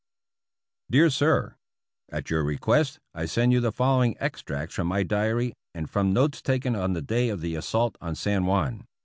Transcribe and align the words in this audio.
Dear 0.89 1.11
Sir: 1.11 1.57
At 2.09 2.31
your 2.31 2.43
request, 2.43 2.97
I 3.13 3.27
send 3.27 3.53
you 3.53 3.59
the 3.59 3.71
following 3.71 4.15
extracts 4.19 4.73
from 4.73 4.87
my 4.87 5.03
diary, 5.03 5.53
and 5.75 5.87
from 5.87 6.11
notes 6.11 6.41
taken 6.41 6.75
on 6.75 6.93
the 6.93 7.03
day 7.03 7.29
of 7.29 7.41
the 7.41 7.53
assault 7.53 7.99
on 8.01 8.15
San 8.15 8.47
Juan. 8.47 8.85